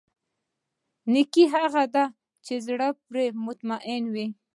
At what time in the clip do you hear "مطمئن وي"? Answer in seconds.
3.45-4.27